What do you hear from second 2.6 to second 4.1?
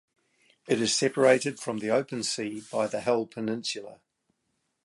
by the Hel Peninsula.